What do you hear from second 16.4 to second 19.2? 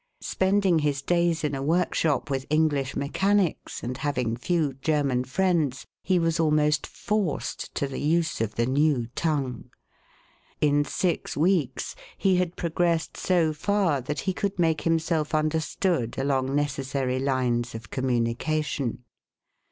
necessary lines of communication.